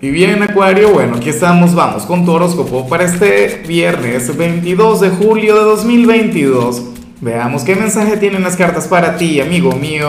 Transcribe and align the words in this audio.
Y 0.00 0.10
bien, 0.10 0.40
Acuario, 0.44 0.90
bueno, 0.90 1.16
aquí 1.16 1.28
estamos, 1.28 1.74
vamos 1.74 2.04
con 2.04 2.24
tu 2.24 2.30
horóscopo 2.30 2.88
para 2.88 3.02
este 3.02 3.64
viernes 3.66 4.36
22 4.36 5.00
de 5.00 5.08
julio 5.08 5.56
de 5.56 5.62
2022. 5.62 6.84
Veamos 7.20 7.64
qué 7.64 7.74
mensaje 7.74 8.16
tienen 8.16 8.44
las 8.44 8.54
cartas 8.54 8.86
para 8.86 9.16
ti, 9.16 9.40
amigo 9.40 9.72
mío. 9.72 10.08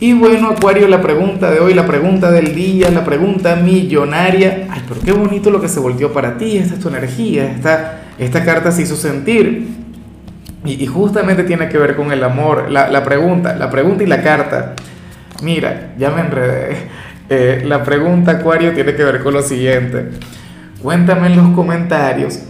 Y 0.00 0.14
bueno, 0.14 0.48
Acuario, 0.48 0.88
la 0.88 1.02
pregunta 1.02 1.50
de 1.50 1.60
hoy, 1.60 1.74
la 1.74 1.86
pregunta 1.86 2.30
del 2.30 2.54
día, 2.54 2.90
la 2.90 3.04
pregunta 3.04 3.56
millonaria. 3.56 4.68
Ay, 4.70 4.82
pero 4.88 5.02
qué 5.02 5.12
bonito 5.12 5.50
lo 5.50 5.60
que 5.60 5.68
se 5.68 5.78
volteó 5.78 6.10
para 6.10 6.38
ti, 6.38 6.56
esta 6.56 6.76
es 6.76 6.80
tu 6.80 6.88
energía, 6.88 7.52
esta, 7.52 8.04
esta 8.16 8.42
carta 8.42 8.72
se 8.72 8.80
hizo 8.84 8.96
sentir. 8.96 9.68
Y, 10.64 10.82
y 10.82 10.86
justamente 10.86 11.44
tiene 11.44 11.68
que 11.68 11.76
ver 11.76 11.94
con 11.94 12.10
el 12.10 12.24
amor, 12.24 12.70
la, 12.70 12.88
la 12.88 13.04
pregunta, 13.04 13.54
la 13.54 13.68
pregunta 13.68 14.02
y 14.02 14.06
la 14.06 14.22
carta. 14.22 14.74
Mira, 15.42 15.92
ya 15.98 16.08
me 16.10 16.22
enredé. 16.22 16.88
Eh, 17.28 17.62
la 17.64 17.82
pregunta, 17.82 18.32
Acuario, 18.32 18.72
tiene 18.72 18.94
que 18.94 19.04
ver 19.04 19.22
con 19.22 19.34
lo 19.34 19.42
siguiente. 19.42 20.10
Cuéntame 20.82 21.28
en 21.28 21.36
los 21.36 21.50
comentarios, 21.50 22.40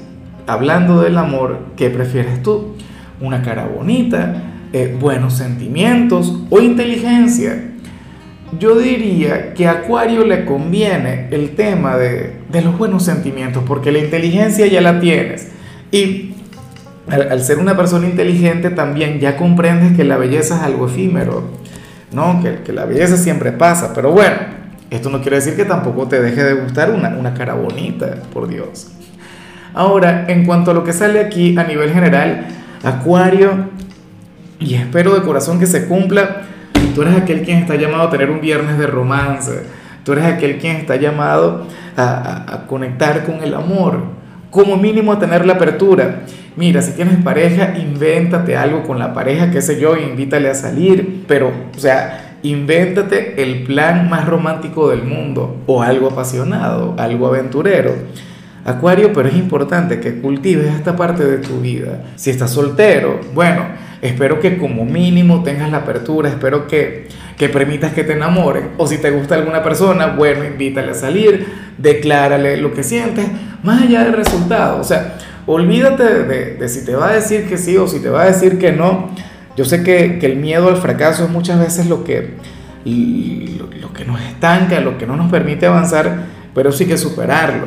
hablando 0.46 1.02
del 1.02 1.18
amor, 1.18 1.66
¿qué 1.76 1.90
prefieres 1.90 2.42
tú? 2.42 2.76
¿Una 3.20 3.42
cara 3.42 3.66
bonita, 3.66 4.42
eh, 4.72 4.96
buenos 4.98 5.34
sentimientos 5.34 6.34
o 6.48 6.60
inteligencia? 6.60 7.72
Yo 8.58 8.78
diría 8.78 9.54
que 9.54 9.66
a 9.66 9.72
Acuario 9.72 10.24
le 10.24 10.44
conviene 10.44 11.28
el 11.30 11.54
tema 11.54 11.96
de, 11.96 12.36
los 12.62 12.76
buenos 12.76 13.04
sentimientos, 13.04 13.62
porque 13.66 13.92
la 13.92 13.98
inteligencia 13.98 14.66
ya 14.66 14.80
la 14.80 14.98
tienes. 14.98 15.48
Y 15.90 16.34
al, 17.08 17.42
ser 17.42 17.58
una 17.58 17.76
persona 17.76 18.06
inteligente 18.06 18.70
también 18.70 19.20
ya 19.20 19.36
comprendes 19.36 19.96
que 19.96 20.04
la 20.04 20.16
belleza 20.16 20.56
es 20.56 20.62
algo 20.62 20.86
efímero, 20.86 21.50
¿no? 22.12 22.42
Que 22.64 22.72
la 22.72 22.84
belleza 22.84 23.16
siempre 23.16 23.52
pasa, 23.52 23.92
pero 23.94 24.12
bueno. 24.12 24.61
Esto 24.92 25.08
no 25.08 25.22
quiere 25.22 25.36
decir 25.36 25.56
que 25.56 25.64
tampoco 25.64 26.06
te 26.06 26.20
deje 26.20 26.44
de 26.44 26.52
gustar 26.52 26.90
una, 26.90 27.08
una 27.08 27.32
cara 27.32 27.54
bonita, 27.54 28.14
por 28.30 28.46
Dios. 28.46 28.92
Ahora, 29.72 30.26
en 30.28 30.44
cuanto 30.44 30.70
a 30.70 30.74
lo 30.74 30.84
que 30.84 30.92
sale 30.92 31.18
aquí 31.18 31.56
a 31.56 31.64
nivel 31.64 31.94
general, 31.94 32.48
Acuario, 32.84 33.70
y 34.60 34.74
espero 34.74 35.14
de 35.14 35.22
corazón 35.22 35.58
que 35.58 35.64
se 35.64 35.86
cumpla, 35.86 36.42
tú 36.94 37.00
eres 37.00 37.16
aquel 37.16 37.40
quien 37.40 37.56
está 37.60 37.76
llamado 37.76 38.02
a 38.02 38.10
tener 38.10 38.28
un 38.28 38.42
viernes 38.42 38.76
de 38.76 38.86
romance, 38.86 39.62
tú 40.04 40.12
eres 40.12 40.26
aquel 40.26 40.58
quien 40.58 40.76
está 40.76 40.96
llamado 40.96 41.66
a, 41.96 42.02
a, 42.02 42.54
a 42.54 42.66
conectar 42.66 43.24
con 43.24 43.42
el 43.42 43.54
amor, 43.54 43.98
como 44.50 44.76
mínimo 44.76 45.10
a 45.12 45.18
tener 45.18 45.46
la 45.46 45.54
apertura. 45.54 46.20
Mira, 46.54 46.82
si 46.82 46.92
tienes 46.92 47.16
pareja, 47.24 47.78
invéntate 47.78 48.58
algo 48.58 48.82
con 48.82 48.98
la 48.98 49.14
pareja, 49.14 49.50
qué 49.50 49.62
sé 49.62 49.80
yo, 49.80 49.96
invítale 49.96 50.50
a 50.50 50.54
salir, 50.54 51.24
pero, 51.26 51.50
o 51.74 51.80
sea, 51.80 52.21
Invéntate 52.42 53.40
el 53.40 53.62
plan 53.62 54.10
más 54.10 54.26
romántico 54.26 54.90
del 54.90 55.04
mundo 55.04 55.62
o 55.66 55.82
algo 55.82 56.08
apasionado, 56.08 56.94
algo 56.98 57.28
aventurero. 57.28 57.94
Acuario, 58.64 59.12
pero 59.12 59.28
es 59.28 59.34
importante 59.34 60.00
que 60.00 60.20
cultives 60.20 60.74
esta 60.74 60.96
parte 60.96 61.24
de 61.24 61.38
tu 61.38 61.60
vida. 61.60 62.04
Si 62.16 62.30
estás 62.30 62.50
soltero, 62.50 63.20
bueno, 63.34 63.64
espero 64.00 64.40
que 64.40 64.58
como 64.58 64.84
mínimo 64.84 65.42
tengas 65.44 65.70
la 65.70 65.78
apertura, 65.78 66.28
espero 66.28 66.66
que, 66.66 67.08
que 67.36 67.48
permitas 67.48 67.92
que 67.92 68.02
te 68.02 68.14
enamoren. 68.14 68.70
O 68.76 68.88
si 68.88 68.98
te 68.98 69.10
gusta 69.10 69.36
alguna 69.36 69.62
persona, 69.62 70.08
bueno, 70.08 70.44
invítale 70.44 70.92
a 70.92 70.94
salir, 70.94 71.46
declárale 71.78 72.56
lo 72.56 72.72
que 72.72 72.82
sientes, 72.82 73.26
más 73.62 73.82
allá 73.82 74.02
del 74.04 74.14
resultado. 74.14 74.80
O 74.80 74.84
sea, 74.84 75.16
olvídate 75.46 76.24
de, 76.24 76.54
de 76.54 76.68
si 76.68 76.84
te 76.84 76.94
va 76.94 77.10
a 77.10 77.14
decir 77.14 77.48
que 77.48 77.56
sí 77.56 77.76
o 77.76 77.86
si 77.86 78.00
te 78.00 78.10
va 78.10 78.22
a 78.22 78.26
decir 78.26 78.58
que 78.58 78.72
no 78.72 79.10
yo 79.56 79.64
sé 79.64 79.82
que, 79.82 80.18
que, 80.18 80.26
el 80.26 80.36
miedo 80.36 80.68
al 80.68 80.76
fracaso 80.76 81.24
es 81.24 81.30
muchas 81.30 81.58
veces 81.58 81.86
lo 81.86 82.04
que, 82.04 82.34
lo, 82.84 83.66
lo, 83.80 83.92
que 83.92 84.04
nos 84.04 84.20
estanca, 84.20 84.80
lo 84.80 84.98
que 84.98 85.06
no 85.06 85.16
nos 85.16 85.30
permite 85.30 85.66
avanzar, 85.66 86.26
pero 86.54 86.72
sí 86.72 86.86
que 86.86 86.96
superarlo. 86.96 87.66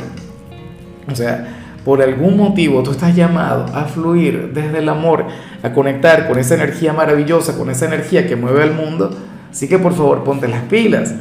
O 1.11 1.15
sea, 1.15 1.55
por 1.85 2.01
algún 2.01 2.35
motivo 2.35 2.81
tú 2.81 2.91
estás 2.91 3.15
llamado 3.15 3.65
a 3.75 3.85
fluir 3.85 4.51
desde 4.53 4.79
el 4.79 4.89
amor, 4.89 5.25
a 5.61 5.71
conectar 5.71 6.27
con 6.27 6.39
esa 6.39 6.55
energía 6.55 6.93
maravillosa, 6.93 7.57
con 7.57 7.69
esa 7.69 7.85
energía 7.85 8.27
que 8.27 8.35
mueve 8.35 8.63
al 8.63 8.73
mundo. 8.73 9.15
Así 9.51 9.67
que 9.67 9.77
por 9.77 9.93
favor 9.93 10.23
ponte 10.23 10.47
las 10.47 10.63
pilas. 10.63 11.13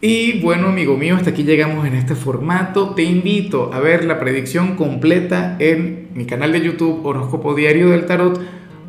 Y 0.00 0.40
bueno, 0.42 0.68
amigo 0.68 0.96
mío, 0.96 1.16
hasta 1.16 1.30
aquí 1.30 1.44
llegamos 1.44 1.86
en 1.86 1.94
este 1.94 2.14
formato. 2.14 2.94
Te 2.94 3.02
invito 3.04 3.70
a 3.72 3.80
ver 3.80 4.04
la 4.04 4.18
predicción 4.18 4.76
completa 4.76 5.56
en 5.60 6.08
mi 6.14 6.24
canal 6.24 6.52
de 6.52 6.60
YouTube 6.60 7.04
Horóscopo 7.04 7.54
Diario 7.54 7.90
del 7.90 8.06
Tarot 8.06 8.40